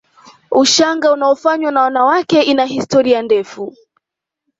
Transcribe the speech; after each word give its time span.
Ushanga 0.51 1.11
unaofanywa 1.13 1.71
na 1.71 1.81
wanawake 1.81 2.41
ina 2.41 2.65
historia 2.65 3.21
ndefu 3.21 3.75